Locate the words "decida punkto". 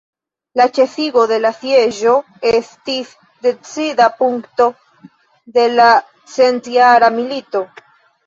3.47-4.67